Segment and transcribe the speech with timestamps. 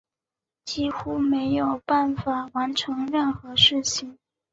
[0.65, 4.17] 几乎没有办法完成任何事情